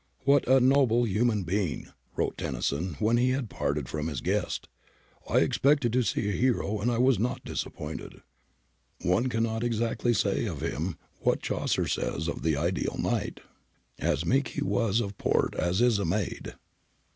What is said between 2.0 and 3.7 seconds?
wrote Tennyson when he had